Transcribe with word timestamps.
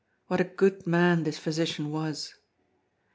What 0.29 0.41
a 0.41 0.45
good 0.45 0.87
man 0.87 1.25
this 1.25 1.37
physician 1.37 1.91
was! 1.91 2.33